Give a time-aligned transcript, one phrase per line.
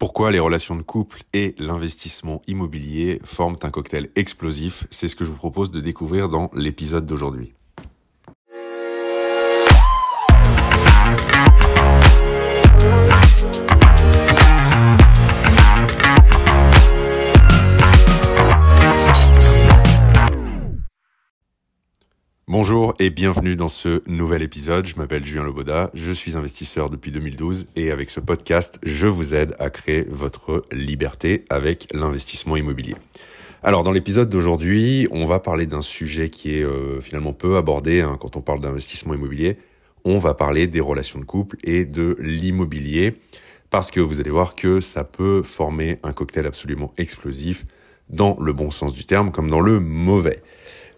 [0.00, 4.86] Pourquoi les relations de couple et l'investissement immobilier forment un cocktail explosif?
[4.88, 7.52] C'est ce que je vous propose de découvrir dans l'épisode d'aujourd'hui.
[22.62, 24.84] Bonjour et bienvenue dans ce nouvel épisode.
[24.84, 29.32] Je m'appelle Julien Loboda, je suis investisseur depuis 2012 et avec ce podcast, je vous
[29.32, 32.96] aide à créer votre liberté avec l'investissement immobilier.
[33.62, 38.02] Alors dans l'épisode d'aujourd'hui, on va parler d'un sujet qui est euh, finalement peu abordé
[38.02, 39.56] hein, quand on parle d'investissement immobilier.
[40.04, 43.14] On va parler des relations de couple et de l'immobilier
[43.70, 47.64] parce que vous allez voir que ça peut former un cocktail absolument explosif
[48.10, 50.42] dans le bon sens du terme comme dans le mauvais.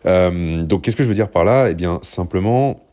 [0.06, 1.70] Euh, donc, qu'est-ce que je veux dire par là?
[1.70, 2.86] Eh bien, simplement,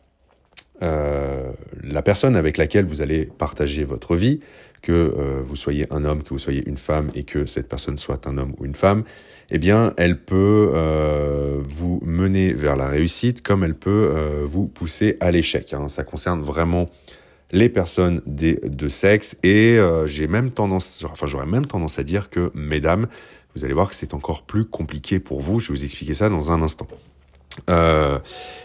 [0.82, 1.52] euh,
[1.82, 4.40] la personne avec laquelle vous allez partager votre vie,
[4.82, 7.98] que euh, vous soyez un homme, que vous soyez une femme et que cette personne
[7.98, 9.04] soit un homme ou une femme,
[9.50, 10.72] eh bien, elle peut
[11.68, 15.74] vous mener vers la réussite comme elle peut vous pousser à l'échec.
[15.74, 15.88] Hein.
[15.88, 16.88] Ça concerne vraiment
[17.50, 22.30] les personnes des deux sexes et j'ai même tendance, enfin, j'aurais même tendance à dire
[22.30, 23.08] que, mesdames,
[23.54, 25.60] vous allez voir que c'est encore plus compliqué pour vous.
[25.60, 26.86] Je vais vous expliquer ça dans un instant.
[27.68, 28.18] Euh,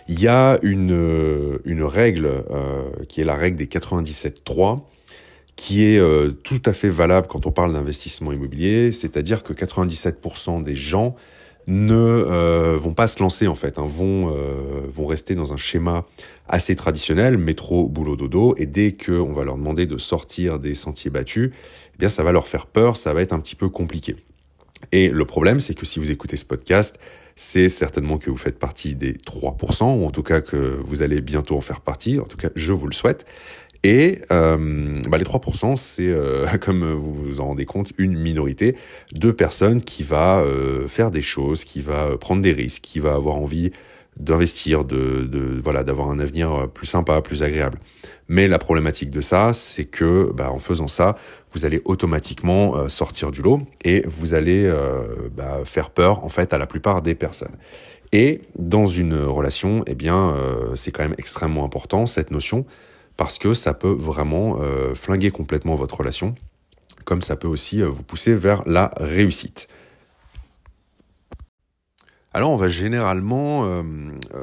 [0.08, 4.81] il y a une, une règle euh, qui est la règle des 97.3
[5.56, 10.63] qui est euh, tout à fait valable quand on parle d'investissement immobilier, c'est-à-dire que 97%
[10.63, 11.16] des gens
[11.67, 15.58] ne euh, vont pas se lancer en fait, hein, vont, euh, vont rester dans un
[15.58, 16.06] schéma
[16.47, 21.09] assez traditionnel, métro, boulot, dodo, et dès qu'on va leur demander de sortir des sentiers
[21.09, 24.16] battus, eh bien ça va leur faire peur, ça va être un petit peu compliqué.
[24.92, 27.00] Et le problème, c'est que si vous écoutez ce podcast,
[27.36, 31.22] c'est certainement que vous faites partie des 3%, ou en tout cas que vous allez
[31.22, 33.26] bientôt en faire partie, en tout cas je vous le souhaite.
[33.84, 38.76] Et euh, bah les 3%, c'est, euh, comme vous vous en rendez compte, une minorité
[39.12, 43.14] de personnes qui va euh, faire des choses, qui va prendre des risques, qui va
[43.14, 43.72] avoir envie
[44.18, 47.80] d'investir, de, voilà, d'avoir un avenir plus sympa, plus agréable.
[48.28, 51.16] Mais la problématique de ça, c'est que bah, en faisant ça,
[51.53, 56.30] vous allez automatiquement euh, sortir du lot et vous allez euh, bah, faire peur en
[56.30, 57.56] fait à la plupart des personnes.
[58.12, 62.66] Et dans une relation, eh bien, euh, c'est quand même extrêmement important cette notion
[63.18, 64.59] parce que ça peut vraiment
[64.94, 66.36] flinguer complètement votre relation,
[67.06, 69.70] comme ça peut aussi vous pousser vers la réussite.
[72.35, 73.81] Alors on va généralement euh,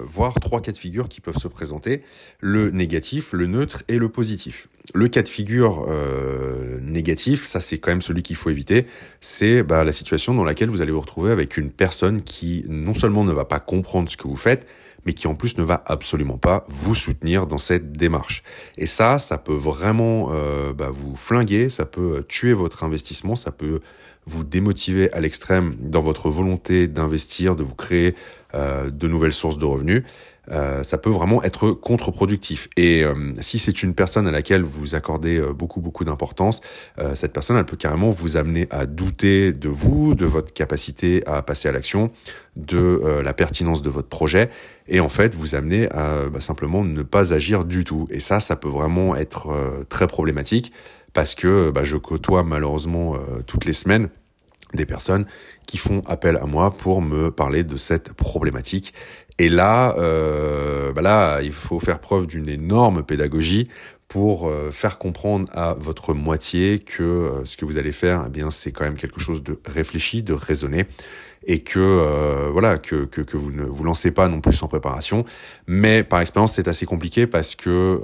[0.04, 2.00] voir trois cas de figure qui peuvent se présenter,
[2.40, 4.68] le négatif, le neutre et le positif.
[4.94, 8.86] Le cas de figure euh, négatif, ça c'est quand même celui qu'il faut éviter,
[9.20, 12.94] c'est bah, la situation dans laquelle vous allez vous retrouver avec une personne qui non
[12.94, 14.66] seulement ne va pas comprendre ce que vous faites,
[15.04, 18.42] mais qui en plus ne va absolument pas vous soutenir dans cette démarche.
[18.78, 23.50] Et ça, ça peut vraiment euh, bah, vous flinguer, ça peut tuer votre investissement, ça
[23.50, 23.80] peut
[24.26, 28.14] vous démotiver à l'extrême dans votre volonté d'investir, de vous créer
[28.54, 30.04] euh, de nouvelles sources de revenus.
[30.50, 32.68] Euh, ça peut vraiment être contre-productif.
[32.76, 36.60] Et euh, si c'est une personne à laquelle vous accordez euh, beaucoup beaucoup d'importance,
[36.98, 41.22] euh, cette personne elle peut carrément vous amener à douter de vous, de votre capacité
[41.26, 42.10] à passer à l'action,
[42.56, 44.50] de la pertinence de votre projet,
[44.88, 48.08] et en fait vous amener à bah, simplement ne pas agir du tout.
[48.10, 49.48] Et ça, ça peut vraiment être
[49.88, 50.72] très problématique
[51.14, 53.16] parce que bah, je côtoie malheureusement
[53.46, 54.10] toutes les semaines
[54.74, 55.26] des personnes
[55.66, 58.94] qui font appel à moi pour me parler de cette problématique
[59.38, 63.68] et là, euh, bah il faut faire preuve d'une énorme pédagogie
[64.12, 68.30] pour euh, faire comprendre à votre moitié que euh, ce que vous allez faire, eh
[68.30, 70.86] bien, c'est quand même quelque chose de réfléchi, de raisonné,
[71.46, 74.68] et que euh, voilà, que, que, que, vous ne vous lancez pas non plus sans
[74.68, 75.24] préparation.
[75.66, 78.00] Mais par expérience, c'est assez compliqué parce que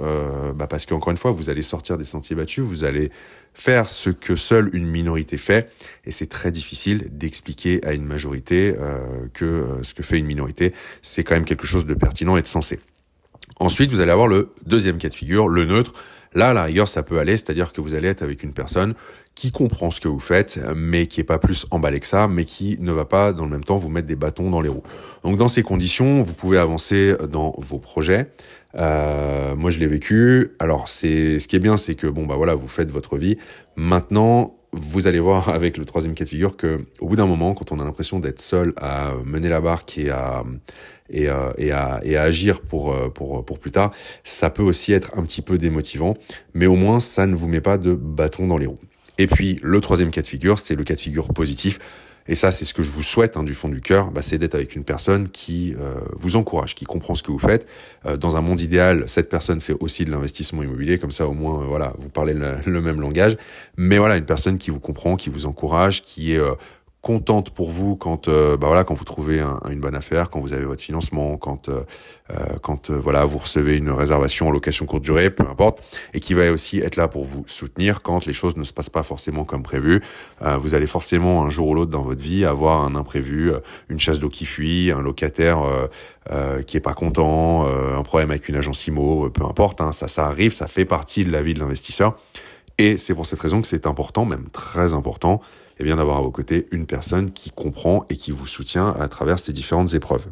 [0.55, 3.11] bah parce qu'encore une fois, vous allez sortir des sentiers battus, vous allez
[3.53, 5.71] faire ce que seule une minorité fait,
[6.05, 10.25] et c'est très difficile d'expliquer à une majorité euh, que euh, ce que fait une
[10.25, 12.79] minorité, c'est quand même quelque chose de pertinent et de sensé.
[13.59, 15.93] Ensuite, vous allez avoir le deuxième cas de figure, le neutre.
[16.33, 18.93] Là, à la rigueur, ça peut aller, c'est-à-dire que vous allez être avec une personne
[19.35, 22.45] qui comprend ce que vous faites, mais qui est pas plus emballé que ça, mais
[22.45, 24.83] qui ne va pas dans le même temps vous mettre des bâtons dans les roues.
[25.23, 28.31] Donc dans ces conditions, vous pouvez avancer dans vos projets.
[28.75, 30.51] Euh, moi, je l'ai vécu.
[30.59, 33.37] Alors, c'est ce qui est bien, c'est que bon bah voilà, vous faites votre vie.
[33.75, 37.53] Maintenant, vous allez voir avec le troisième cas de figure que au bout d'un moment,
[37.53, 40.43] quand on a l'impression d'être seul à mener la barque et à
[41.09, 43.91] et, euh, et, à, et à agir pour, euh, pour, pour plus tard,
[44.23, 46.15] ça peut aussi être un petit peu démotivant,
[46.53, 48.79] mais au moins ça ne vous met pas de bâton dans les roues.
[49.17, 51.79] Et puis le troisième cas de figure, c'est le cas de figure positif.
[52.27, 54.37] et ça c'est ce que je vous souhaite hein, du fond du cœur, bah, c'est
[54.37, 57.67] d'être avec une personne qui euh, vous encourage, qui comprend ce que vous faites.
[58.05, 61.33] Euh, dans un monde idéal, cette personne fait aussi de l'investissement immobilier, comme ça au
[61.33, 63.35] moins voilà, vous parlez le, le, même langage.
[63.77, 66.41] Mais voilà, une personne qui vous comprend, qui vous encourage, qui est
[67.01, 70.51] contente pour vous quand euh, bah voilà quand vous trouvez une bonne affaire, quand vous
[70.51, 71.83] avez votre financement, quand euh,
[72.31, 75.81] euh quand euh, voilà vous recevez une réservation en location courte durée, peu importe,
[76.13, 78.89] et qui va aussi être là pour vous soutenir quand les choses ne se passent
[78.89, 80.01] pas forcément comme prévu.
[80.61, 83.51] vous allez forcément un jour ou l'autre dans votre vie avoir un imprévu,
[83.87, 85.59] une chasse d'eau qui fuit, un locataire
[86.65, 89.81] qui est pas content, un problème avec une agence IMO, peu importe.
[89.81, 92.15] Hein, ça ça arrive, ça fait partie de la vie de l'investisseur.
[92.79, 95.41] Et c'est pour cette raison que c'est important, même très important,
[95.79, 99.09] et bien d'avoir à vos côtés une personne qui comprend et qui vous soutient à
[99.09, 100.27] travers ces différentes épreuves.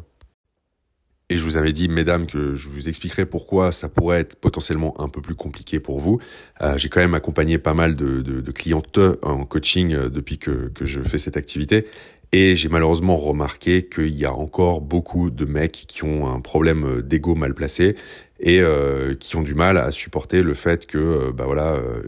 [1.30, 4.98] Et je vous avais dit, mesdames, que je vous expliquerai pourquoi ça pourrait être potentiellement
[4.98, 6.20] un peu plus compliqué pour vous.
[6.62, 10.68] Euh, J'ai quand même accompagné pas mal de, de, clientes en coaching euh, depuis que,
[10.68, 11.86] que je fais cette activité.
[12.32, 17.02] Et j'ai malheureusement remarqué qu'il y a encore beaucoup de mecs qui ont un problème
[17.02, 17.94] d'ego mal placé
[18.40, 22.02] et euh, qui ont du mal à supporter le fait que, euh, bah voilà, euh,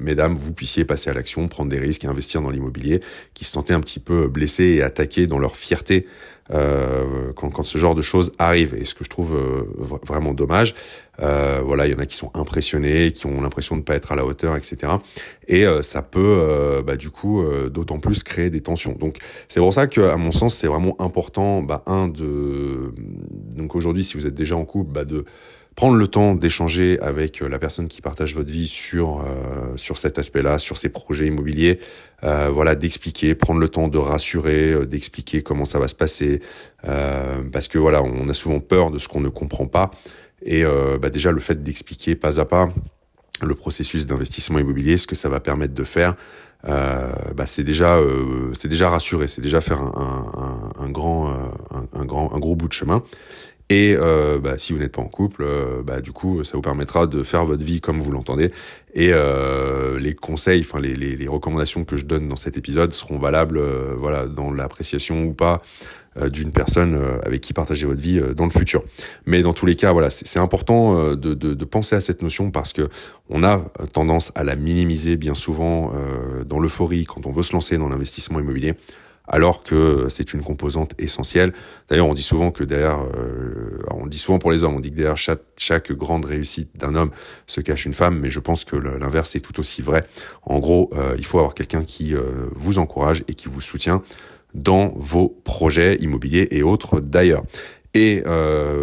[0.00, 3.00] mesdames, vous puissiez passer à l'action, prendre des risques et investir dans l'immobilier,
[3.34, 6.06] qui se sentaient un petit peu blessés et attaqués dans leur fierté
[6.50, 8.74] euh, quand, quand, ce genre de choses arrive.
[8.74, 10.74] Et ce que je trouve euh, vraiment dommage,
[11.20, 13.94] euh, voilà, il y en a qui sont impressionnés, qui ont l'impression de ne pas
[13.94, 14.92] être à la hauteur, etc.
[15.48, 18.92] Et ça peut, bah, du coup, d'autant plus créer des tensions.
[18.92, 19.18] Donc,
[19.48, 22.94] c'est pour ça que, à mon sens, c'est vraiment important, bah, un de,
[23.54, 25.24] donc aujourd'hui, si vous êtes déjà en couple, bah, de
[25.74, 29.98] prendre le temps d'échanger avec euh, la personne qui partage votre vie sur euh, sur
[29.98, 31.80] cet aspect-là, sur ses projets immobiliers,
[32.22, 36.40] euh, voilà, d'expliquer, prendre le temps de rassurer, euh, d'expliquer comment ça va se passer,
[37.52, 39.90] parce que voilà, on a souvent peur de ce qu'on ne comprend pas,
[40.42, 40.64] et
[41.00, 42.68] bah, déjà le fait d'expliquer pas à pas
[43.40, 46.14] le processus d'investissement immobilier, ce que ça va permettre de faire,
[46.68, 47.98] euh, bah c'est déjà
[48.52, 51.34] c'est déjà rassuré, c'est déjà faire un, un, un grand
[51.94, 53.02] un, grand un gros bout de chemin.
[53.70, 56.62] Et euh, bah, si vous n'êtes pas en couple, euh, bah, du coup, ça vous
[56.62, 58.50] permettra de faire votre vie comme vous l'entendez.
[58.94, 62.92] Et euh, les conseils, enfin les, les, les, recommandations que je donne dans cet épisode
[62.92, 65.62] seront valables, euh, voilà, dans l'appréciation ou pas
[66.18, 68.84] euh, d'une personne avec qui partager votre vie dans le futur.
[69.24, 72.50] Mais dans tous les cas, voilà, c'est important de, de, de, penser à cette notion
[72.50, 72.88] parce que
[73.30, 75.92] on a tendance à la minimiser bien souvent
[76.46, 78.74] dans l'euphorie quand on veut se lancer dans l'investissement immobilier
[79.26, 81.52] alors que c'est une composante essentielle.
[81.88, 84.90] D'ailleurs, on dit souvent que derrière, euh, on dit souvent pour les hommes, on dit
[84.90, 87.10] que derrière chaque, grande réussite d'un homme
[87.46, 90.06] se cache une femme, mais je pense que l'inverse est tout aussi vrai.
[90.42, 92.22] En gros, euh, il faut avoir quelqu'un qui euh,
[92.54, 94.02] vous encourage et qui vous soutient
[94.52, 97.44] dans vos projets immobiliers et autres d'ailleurs.
[97.96, 98.24] Et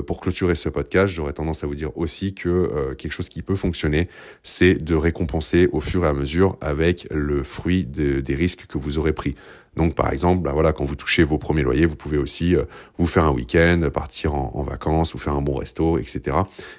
[0.07, 3.57] pour clôturer ce podcast, j'aurais tendance à vous dire aussi que quelque chose qui peut
[3.57, 4.07] fonctionner,
[4.41, 8.99] c'est de récompenser au fur et à mesure avec le fruit des risques que vous
[8.99, 9.35] aurez pris.
[9.77, 12.63] Donc par exemple, bah voilà, quand vous touchez vos premiers loyers, vous pouvez aussi euh,
[12.97, 16.37] vous faire un week-end, partir en, vacances, vous faire un bon resto, etc.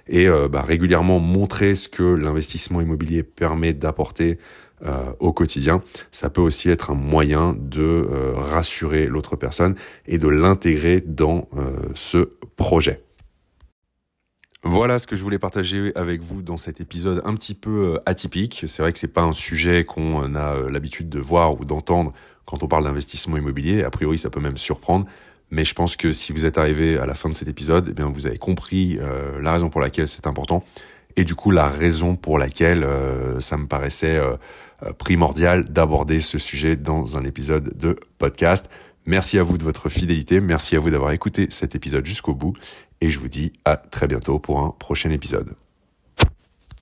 [0.09, 4.39] Et euh, bah, régulièrement montrer ce que l'investissement immobilier permet d'apporter
[4.85, 5.83] euh, au quotidien.
[6.11, 9.75] Ça peut aussi être un moyen de rassurer l'autre personne
[10.07, 11.49] et de l'intégrer dans
[11.95, 13.03] ce projet.
[14.73, 18.65] Voilà ce que je voulais partager avec vous dans cet épisode un petit peu atypique.
[18.67, 22.15] C'est vrai que c'est pas un sujet qu'on a l'habitude de voir ou d'entendre
[22.47, 23.83] quand on parle d'investissement immobilier.
[23.83, 25.07] A priori, ça peut même surprendre.
[25.51, 28.03] Mais je pense que si vous êtes arrivé à la fin de cet épisode, eh
[28.03, 30.65] vous avez compris euh, la raison pour laquelle c'est important
[31.17, 34.37] et du coup la raison pour laquelle euh, ça me paraissait euh,
[34.97, 38.71] primordial d'aborder ce sujet dans un épisode de podcast.
[39.05, 42.55] Merci à vous de votre fidélité, merci à vous d'avoir écouté cet épisode jusqu'au bout
[43.03, 45.57] et je vous dis à très bientôt pour un prochain épisode.